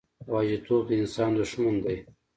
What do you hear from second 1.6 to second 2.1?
دی.